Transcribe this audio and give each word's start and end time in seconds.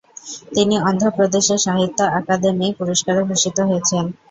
তিনি 0.51 0.75
অন্ধ্রপ্রদেশ 0.81 1.47
সাহিত্য 1.65 1.99
আকাদেমি 2.19 2.67
পুরস্কারে 2.79 3.21
ভূষিত 3.27 3.57
হয়েছেন। 3.69 4.05